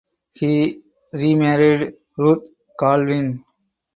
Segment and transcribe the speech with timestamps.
[0.33, 0.81] He
[1.13, 2.47] remarried Ruth
[2.79, 3.45] Calvin.